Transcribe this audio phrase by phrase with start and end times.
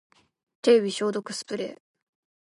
[0.63, 1.81] 手指消毒スプレー